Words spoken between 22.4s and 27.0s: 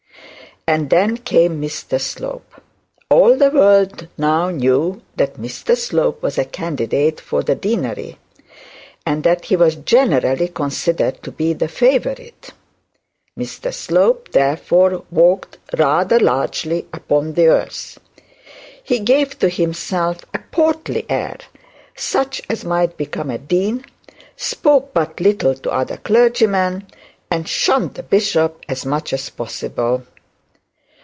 as might become a dean, spoke but little to other clergymen,